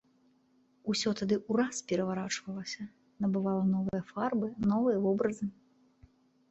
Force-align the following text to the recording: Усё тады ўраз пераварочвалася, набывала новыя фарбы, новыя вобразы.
Усё 0.93 1.09
тады 1.19 1.37
ўраз 1.51 1.81
пераварочвалася, 1.91 2.89
набывала 3.27 3.63
новыя 3.75 4.01
фарбы, 4.15 4.47
новыя 4.75 4.97
вобразы. 5.07 5.45